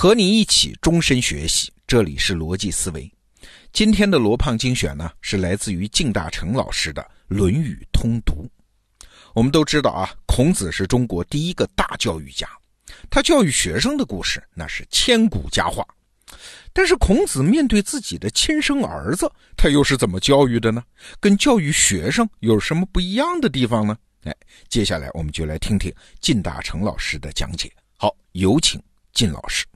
[0.00, 3.12] 和你一起终身学习，这里是逻辑思维。
[3.72, 8.48] 今天的罗胖精选呢，是来自于靳大成老师的《论语通读》。
[9.34, 12.48] 我们都知道啊，孔子是中国第一个大教育家，
[13.10, 15.84] 他教育学生的故事那是千古佳话。
[16.72, 20.80] 但是孔子面对自己的亲生儿子，他又是怎么教育的呢？
[21.18, 23.98] 跟教育学生有什么不一样的地方呢？
[24.22, 24.36] 哎，
[24.68, 27.68] 接下来我们就来听听靳大成老师的讲解。
[27.96, 28.80] 好，有请
[29.12, 29.66] 靳老师。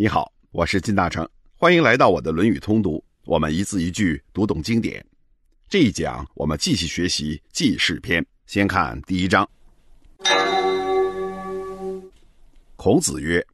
[0.00, 5.04] 你好，我是金大成，欢迎来到我的《论语通读》，我们一字一句读懂经典。
[5.68, 9.50] 这一讲我们继续学习记事篇，先看第一章。
[12.76, 13.44] 孔子曰：“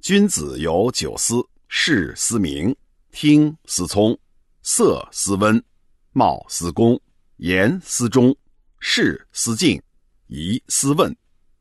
[0.00, 2.72] 君子有九思：视思明，
[3.10, 4.16] 听思聪，
[4.62, 5.60] 色思温，
[6.12, 6.96] 貌思恭，
[7.38, 8.32] 言思忠，
[8.78, 9.82] 事思敬，
[10.28, 11.12] 疑思问，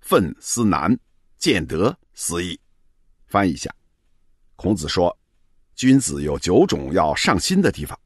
[0.00, 0.98] 愤思难，
[1.36, 2.58] 见得思义。”
[3.28, 3.75] 翻译一下。
[4.56, 5.16] 孔子说
[5.76, 7.98] ：“君子有九种要上心的地方，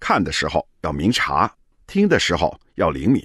[0.00, 1.54] 看的时候要明察，
[1.86, 3.22] 听的时候要灵敏，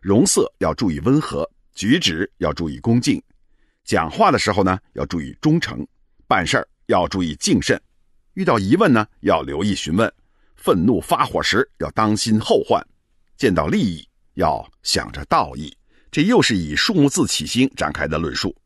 [0.00, 3.22] 容色要注意温和，举止要注意恭敬，
[3.84, 5.86] 讲话的时候呢要注意忠诚，
[6.26, 7.80] 办事儿要注意谨慎，
[8.32, 10.10] 遇到疑问呢要留意询问，
[10.56, 12.82] 愤怒发火时要当心后患，
[13.36, 15.72] 见到利益要想着道义。”
[16.10, 18.56] 这又是以数目字起兴展开的论述。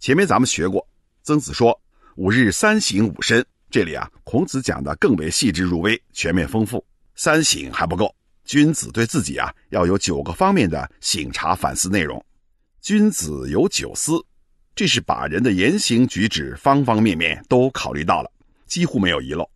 [0.00, 0.86] 前面咱们学过，
[1.22, 1.80] 曾子说。
[2.16, 6.84] 五日三省吾身，这里啊，孔子讲的更为细致入微、全面丰富。
[7.14, 12.22] 三省还不够，君子对自己啊要有九个方面的省察反思内容。
[12.80, 14.12] 君子有九思，
[14.74, 18.30] 这是把人的言行举止方方面面都考虑到了，
[18.66, 19.48] 几乎没有遗漏。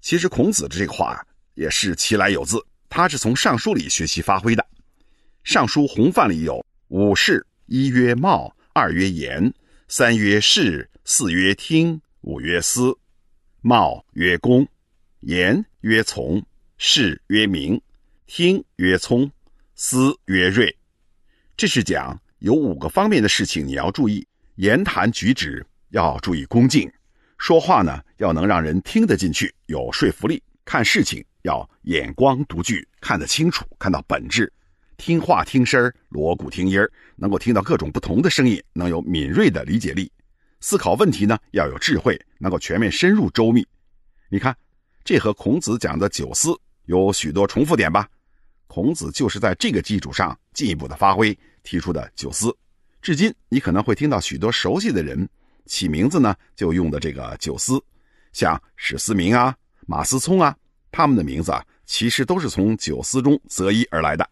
[0.00, 4.62] 其实孔子这个话，也是其来有自，他是从《尚书》里学习发挥的。
[5.44, 9.52] 《尚书·洪范》里有五事：一曰貌，二曰言，
[9.88, 12.00] 三曰事，四曰听。
[12.20, 12.96] 五曰思，
[13.60, 14.64] 貌曰恭，
[15.22, 16.40] 言曰从，
[16.78, 17.82] 事曰明，
[18.26, 19.28] 听曰聪，
[19.74, 20.76] 思曰睿。
[21.56, 24.24] 这是讲有五个方面的事情你要注意，
[24.54, 26.88] 言谈举止要注意恭敬，
[27.38, 30.40] 说话呢要能让人听得进去，有说服力。
[30.64, 34.52] 看事情要眼光独具，看得清楚，看到本质。
[34.96, 36.78] 听话听声锣鼓听音
[37.16, 40.08] 能够听到各种不同的声音，能有敏锐的理解力。
[40.62, 43.66] 思考问题呢，要有智慧，能够全面深入周密。
[44.30, 44.56] 你看，
[45.04, 48.08] 这和孔子讲的九思有许多重复点吧？
[48.68, 52.56] 孔子就是在这个基础上进一步的发挥提出的九思。
[53.02, 55.28] 至今，你可能会听到许多熟悉的人
[55.66, 57.82] 起名字呢，就用的这个九思，
[58.32, 59.54] 像史思明啊、
[59.86, 60.56] 马思聪啊，
[60.92, 64.26] 他们的名字啊，其实都是从九思中择一而来的。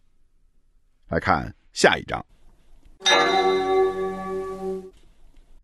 [1.09, 2.25] 来看下一章。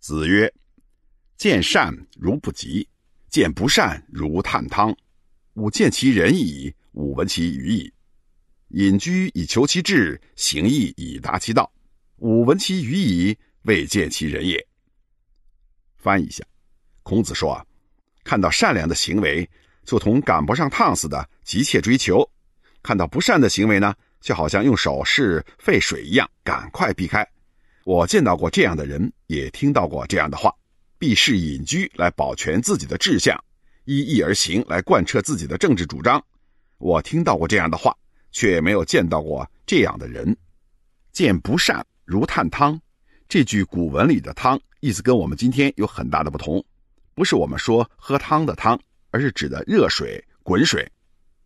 [0.07, 0.55] 子曰
[1.37, 2.89] ：“见善如不及，
[3.29, 4.97] 见不善如探汤。
[5.55, 7.93] 吾见其人矣，吾闻其语矣。
[8.69, 11.69] 隐居以求其志，行义以达其道。
[12.19, 14.65] 吾闻其语矣，未见其人也。”
[15.99, 16.45] 翻译一下，
[17.03, 17.67] 孔子说啊，
[18.23, 19.51] 看到善良的行为，
[19.85, 22.23] 就同赶不上趟似的急切追求；
[22.81, 27.29] 看到不善的行为呢，就好像用手试沸水一样，赶快避开。
[27.87, 30.53] 我见到过这样的人，也听到过这样的话：
[30.99, 33.39] 避世隐居来保全自己的志向，
[33.85, 36.21] 依义而行来贯彻自己的政治主张。
[36.79, 37.97] 我听到过这样的话，
[38.33, 40.37] 却没有见到过这样的人。
[41.13, 42.77] 见不善如探汤，
[43.29, 46.65] 这句古文里的“汤”意思跟我们今天有很大的不同，
[47.15, 48.77] 不是我们说喝汤的汤，
[49.13, 50.85] 而是指的热水、滚水。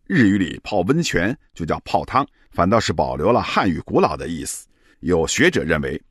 [0.07, 4.67] 日语里泡温泉就叫泡汤，反倒是保留了汉语古老的意思。
[5.01, 6.01] 有学者认为。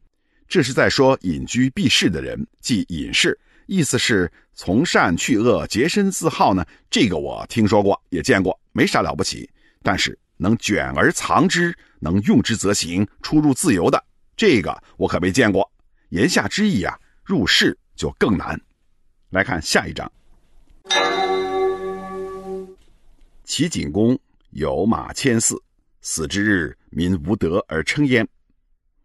[0.51, 6.67] 这是在说隐居避世的人，即隐士，意思是从善去恶、洁身自好呢。
[6.91, 9.49] 这个我听说过，也见过，没啥了不起。
[9.81, 14.05] 但是能卷而藏之，能用之则行，出入自由的，
[14.37, 15.71] 这个我可没见过。
[16.09, 18.61] 言下之意啊，入世就更难。
[19.29, 20.11] 来看下一章。
[23.45, 24.19] 齐景公
[24.51, 25.63] 有马千驷，
[26.01, 28.27] 死之日，民无德而称焉。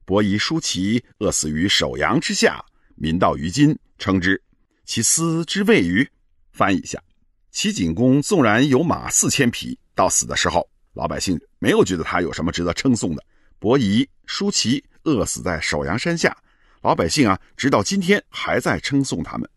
[0.06, 2.64] 伯夷叔齐饿死于首阳之下，
[2.96, 4.40] 民到于今称之，
[4.86, 6.08] 其斯之谓于？
[6.52, 7.02] 翻译一下：
[7.52, 13.26] 齐景公纵然有马四千匹，到死的时候，老百姓没有觉得他有什么值得称颂的。
[13.58, 16.38] 伯夷叔齐饿死在首阳山下，
[16.84, 19.50] 老百姓啊，直到今天还在称颂他们，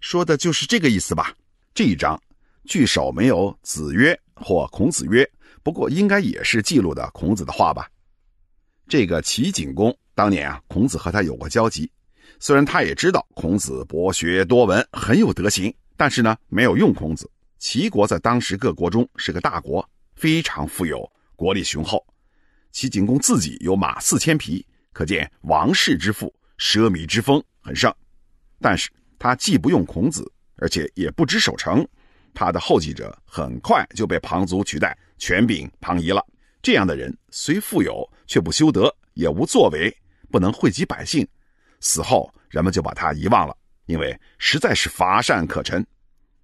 [0.00, 1.34] 说的就是这个意思吧？
[1.74, 2.18] 这一章
[2.64, 5.30] 句首没有子曰或孔子曰，
[5.62, 7.86] 不过应该也是记录的孔子的话吧？
[8.90, 11.88] 这个齐景公当年啊，孔子和他有过交集。
[12.40, 17.30] 虽然他也知道孔子博学多闻，很有德行，但是呢，没有用孔子。
[17.60, 22.04] 齐国在当时各国中是个大国，非常富有，国力雄厚。
[22.72, 27.94] 齐景公自己有马四千匹，可见王室之富、奢靡之风很盛。
[28.60, 28.90] 但是
[29.20, 31.86] 他既不用孔子，而且也不知守成，
[32.34, 36.26] 他的后继者很快就被庞族取代，权柄庞夷了。
[36.62, 39.92] 这样的人虽富有，却不修德，也无作为，
[40.30, 41.26] 不能惠及百姓。
[41.80, 43.56] 死后，人们就把他遗忘了，
[43.86, 45.84] 因为实在是乏善可陈。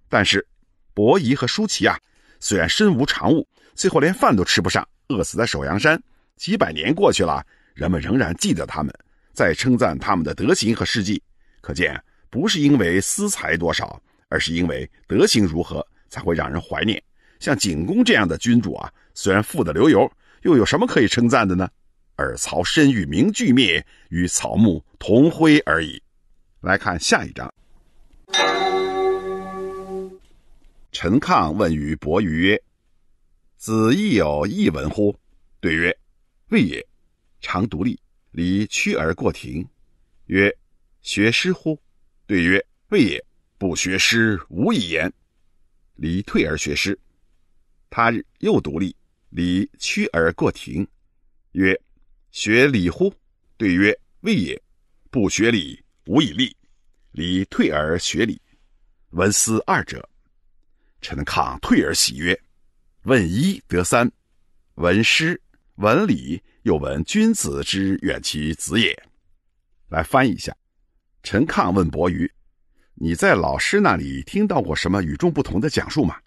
[0.09, 0.45] 但是，
[0.93, 1.97] 伯夷和舒淇啊，
[2.41, 5.97] 虽然身无长物，最后连饭都吃不上，饿死在首阳山。
[6.35, 7.41] 几百年过去了，
[7.73, 8.93] 人们仍然记得他们，
[9.31, 11.23] 在称赞他们的德行和事迹。
[11.61, 11.97] 可见，
[12.29, 13.97] 不是因为私财多少，
[14.27, 17.01] 而是因为德行如何，才会让人怀念。
[17.39, 20.11] 像景公这样的君主啊，虽然富得流油，
[20.47, 21.69] 又有什么可以称赞的呢？
[22.15, 26.01] 尔曹身与名俱灭，与草木同灰而已。
[26.61, 27.53] 来看下一章。
[30.93, 32.63] 陈亢问于伯鱼曰
[33.59, 35.13] ：“子亦有异闻乎？”
[35.59, 35.93] 对曰
[36.47, 36.87] ：“未也。
[37.41, 37.99] 常独立，
[38.31, 39.67] 离屈而过庭。”
[40.27, 40.49] 曰
[41.03, 41.77] ：“学诗乎？”
[42.25, 43.21] 对曰：“未也。
[43.57, 45.11] 不学诗，无以言。”
[45.95, 46.97] 离退而学诗。
[47.89, 48.95] 他日又独立，
[49.29, 50.87] 礼屈而过庭。
[51.51, 51.79] 曰：
[52.31, 53.13] 学礼乎？
[53.57, 54.61] 对曰：未也。
[55.09, 56.55] 不学礼，无以立。
[57.11, 58.39] 礼退而学礼，
[59.11, 60.07] 闻思二者。
[61.01, 62.39] 陈亢退而喜曰：
[63.03, 64.11] 问一得三，
[64.75, 65.41] 闻诗，
[65.75, 68.95] 闻礼，又闻君子之远其子也。
[69.89, 70.55] 来翻译一下。
[71.23, 72.31] 陈亢问伯鱼：
[72.93, 76.19] 你在老师那里听到过什么与众不同的讲述吗？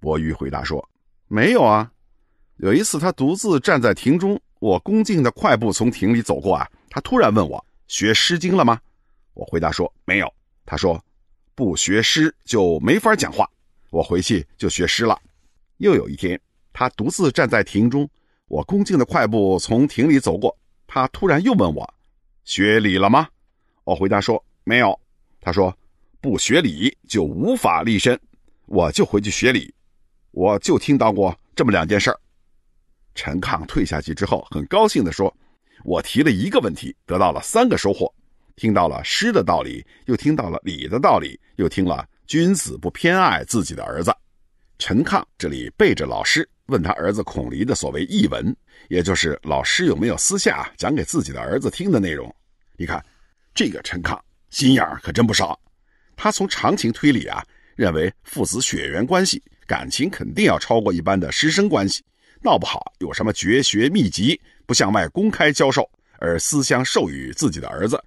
[0.00, 0.88] 伯鱼回答说：
[1.28, 1.90] 没有啊。
[2.56, 4.40] 有一次，他独自站在庭中。
[4.60, 8.80] 我恭敬的快步从亭里走过啊，他突然问我学《诗经》了吗？
[9.34, 10.28] 我回答说没有。
[10.66, 11.00] 他说
[11.54, 13.48] 不学诗就没法讲话。
[13.90, 15.16] 我回去就学诗了。
[15.76, 16.40] 又有一天，
[16.72, 18.10] 他独自站在亭中，
[18.48, 20.58] 我恭敬的快步从亭里走过，
[20.88, 21.94] 他突然又问我
[22.42, 23.28] 学礼了吗？
[23.84, 24.98] 我回答说没有。
[25.40, 25.72] 他说
[26.20, 28.18] 不学礼就无法立身，
[28.66, 29.72] 我就回去学礼。
[30.38, 32.20] 我就听到过这么两件事儿。
[33.16, 35.36] 陈亢退下去之后，很高兴地说
[35.84, 38.14] ：“我提了一个问题，得到了三个收获，
[38.54, 44.14] 听到了诗的道理，又听到了礼的道理，又听了君子不偏爱自己的儿子。”
[44.78, 48.56] 陈亢这里背着老师问他儿子孔离的所谓译文，
[48.90, 52.32] 也就是老师有没有私下讲给自己的儿子听的内容。
[52.76, 53.04] 你看，
[53.52, 54.16] 这个陈亢
[54.50, 55.58] 心眼儿可真不少。
[56.14, 57.44] 他从常情推理啊，
[57.74, 62.02] 认为父子血缘关系，感情肯定要超过一般的师生关系。
[62.40, 65.88] 闹不好有什么绝学秘籍不向外公开教授，
[66.18, 68.02] 而私相授予自己的儿子。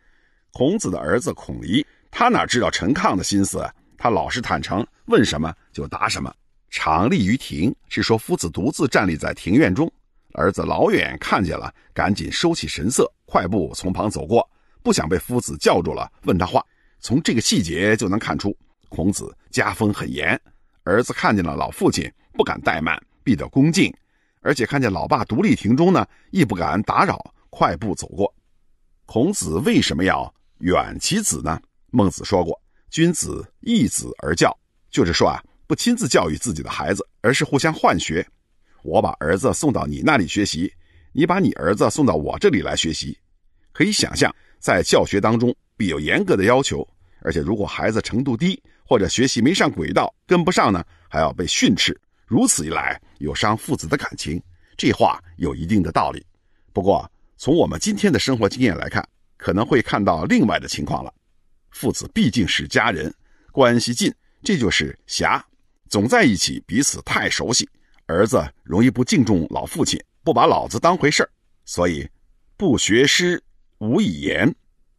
[0.52, 3.64] 孔子的儿子孔离，他哪知道陈亢的心思？
[3.98, 6.34] 他老实坦诚，问什么就答什么。
[6.72, 9.92] 常立于庭，是说夫子独自站立在庭院中，
[10.34, 14.50] 儿子老远看见了，赶紧收起神色，快步从旁走过，
[14.82, 16.66] 不想被夫子叫住了，问他话。
[17.00, 18.58] 从这个细节就能看出，
[18.90, 20.40] 孔子家风很严。
[20.84, 23.94] 儿子看见了老父亲，不敢怠慢，必得恭敬。
[24.42, 28.34] 而且看见老爸独立庭中呢，亦不敢打扰，快步走过。
[29.06, 31.62] 孔子为什么要远其子呢？
[31.92, 32.60] 孟子说过
[32.90, 34.58] ：“君子义子而教。”
[34.90, 38.26] 就是说啊，不亲自教育自己的孩子，而是互相换学。
[38.84, 40.74] 我把儿子送到你那里学习，
[41.12, 43.18] 你把你儿子送到我这里来学习。
[43.72, 46.88] 可以想象，在教学当中必有严格的要求，
[47.22, 52.00] 而且如果孩子程度低或者学习没上轨道，跟不上呢，还要被训斥。
[52.26, 54.42] 如此一来，有伤父子的感情。
[54.78, 56.26] 这话有一定的道理。
[56.74, 61.14] 不过，从我们今天的生活经验来看，可能会看到另外的情况了。
[61.70, 63.14] 父子毕竟是家人，
[63.52, 64.14] 关系近，
[64.44, 65.46] 这就是侠，
[65.90, 67.70] 总在一起，彼此太熟悉。
[68.08, 71.30] 儿子容易不敬重老父亲，不把老子当回事儿。
[71.66, 72.10] 所以，
[72.58, 73.42] 不学诗，
[73.78, 74.50] 无以言；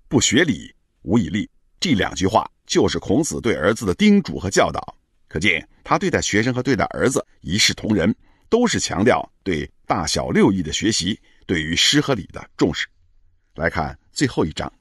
[0.08, 1.48] 不学礼，无以立。
[1.82, 4.96] 这两句话就是孔子对儿子的叮嘱和教导。
[5.26, 8.14] 可见，他对待学生和对待儿子一视同仁，
[8.48, 12.86] 都是强调对大小六艺的学习，对于诗和礼的重视。
[13.56, 14.72] 来看最后一章：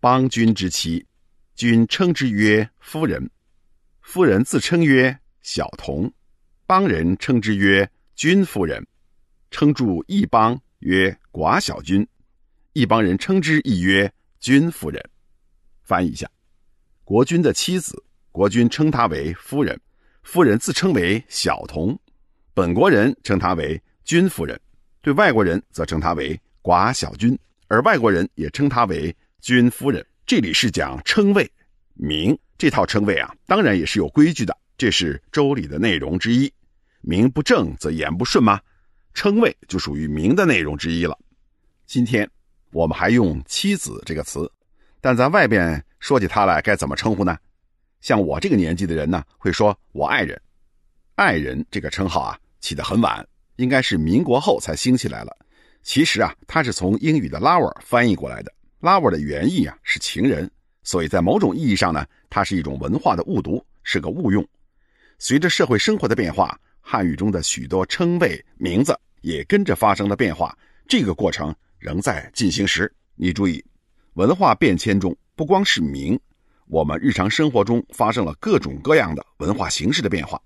[0.00, 1.06] 邦君之妻，
[1.54, 3.22] 君称之曰夫人；
[4.00, 6.12] 夫人自称曰小童，
[6.66, 8.84] 邦人称之曰君夫人。
[9.52, 12.04] 称助一邦曰寡小君，
[12.72, 15.02] 一帮人称之亦曰君夫人。
[15.82, 16.30] 翻译一下。
[17.02, 18.00] 国君的妻子，
[18.30, 19.78] 国君称她为夫人，
[20.22, 21.98] 夫人自称为小童，
[22.54, 24.58] 本国人称她为君夫人，
[25.02, 27.36] 对外国人则称她为寡小君，
[27.66, 30.06] 而外国人也称她为君夫人。
[30.24, 31.50] 这里是讲称谓
[31.94, 36.52] 名这套称谓啊，当然也是有规矩的，这是周礼的内容之一。
[37.00, 38.60] 名不正则言不顺吗？
[39.12, 41.18] 称谓就属于名的内容之一了。
[41.84, 42.30] 今天
[42.72, 44.50] 我们还用妻子这个词，
[45.00, 47.36] 但在外边说起她来该怎么称呼呢？
[48.00, 50.40] 像我这个年纪的人呢，会说我爱人。
[51.16, 55.36] 爱人这个称号啊，起得很晚，应该是民国后才兴起来了。
[55.82, 58.52] 其实啊，它是从英语的 lover 翻译过来的。
[58.80, 60.50] lover 的原意啊是情人，
[60.82, 64.46] 所以在某种意义上呢，它是一种文化的误读，是个误用。
[65.18, 70.56] 随着社会生活的变化，汉语中的许多称谓名字也跟着发生了变化。
[70.88, 72.92] 这个过程仍在进行时。
[73.16, 73.64] 你注意，
[74.14, 76.18] 文化变迁中不光是名，
[76.66, 80.40] 我们日常生活中发生了各种各样的文化形式的变化。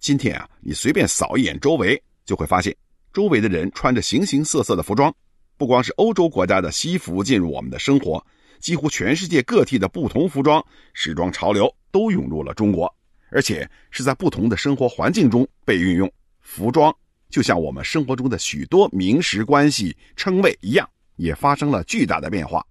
[0.00, 2.74] 今天啊，你随便扫一眼周围，就会发现
[3.12, 5.14] 周围的人穿着形形色色的服装。
[5.58, 8.24] 不光是欧洲国家的西服进入我们的生活，
[8.58, 12.92] 几乎全世界各地的不同服装时装潮流都涌入了中国，
[13.30, 16.10] 而且是在不同的生活环境中被运用。
[16.40, 16.92] 服装
[17.32, 20.86] 就像我们生活中的许多名实关系称谓一样，
[21.16, 22.64] 也发生了巨大的变化。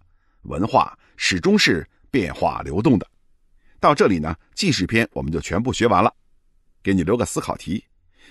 [0.44, 3.08] 文化始终是变化流动的。
[3.80, 6.14] 到这里呢，记事篇我们就全部学完了。
[6.84, 7.84] 给你留个思考题：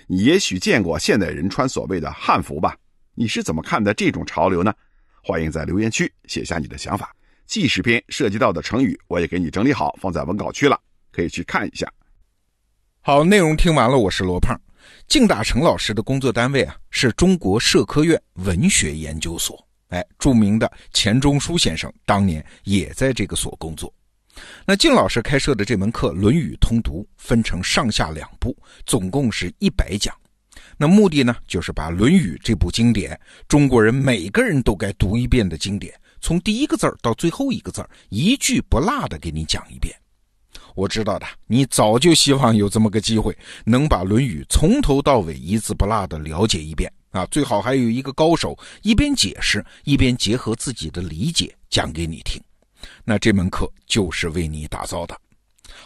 [0.07, 2.77] 你也许见过现代人穿所谓的汉服吧？
[3.15, 4.73] 你是怎么看待这种潮流呢？
[5.25, 7.13] 欢迎在留言区写下你的想法。
[7.45, 11.93] 记事篇涉及到的成语，我也给你整理好，放在文稿区了，可以去看一下。
[13.01, 14.57] 好，内容听完了，我是罗胖。
[15.09, 19.67] 靳大成老师的工作单位啊，是中国社科院文学研究所。
[19.89, 23.93] 哎，著名的钱钟书先生当年也在这个所工作。
[24.65, 28.57] 那靳老师开设的这门课《论语通读》分成上下两部，
[28.87, 30.15] 总共是一百讲。
[30.77, 33.19] 那目的呢，就是把《论语》这部经典，
[33.49, 39.95] 中国人每个人都该读一遍的经典，从第一个字儿到最后一个字儿，一句不落的给你讲一遍。
[40.81, 47.27] 我知道的，你早就希望有这么个机会，能把《论语》从头到尾一字不落的了解一遍啊！
[47.27, 52.43] 最好还有一个高手，一边解释，一边结合自己的理解讲给你听。
[53.05, 55.15] 那这门课就是为你打造的。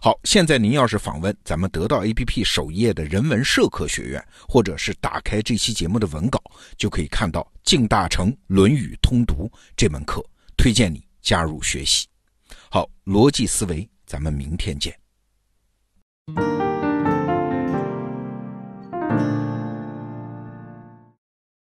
[0.00, 6.40] 好，现在您要是访问咱们得到 APP 首页的人文社科学院，或者是打开这期节目的文稿，
[6.78, 10.24] 就可以看到靳大成《论语通读》这门课，
[10.56, 12.06] 推荐你加入学习。
[12.70, 14.98] 好，逻辑思维，咱们明天见。